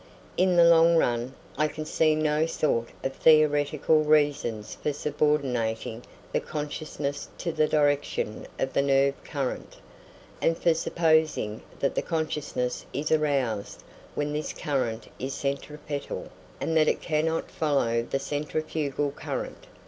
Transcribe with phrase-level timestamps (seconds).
[0.35, 6.39] In the long run, I can see no sort of theoretical reason for subordinating the
[6.39, 9.77] consciousness to the direction of the nerve current,
[10.41, 13.83] and for supposing that the consciousness is aroused
[14.15, 16.29] when this current is centripetal,
[16.59, 19.67] and that it cannot follow the centrifugal current.